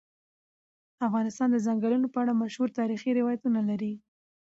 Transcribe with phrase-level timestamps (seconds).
[1.07, 3.93] افغانستان د ځنګلونه په اړه مشهور تاریخی روایتونه لري.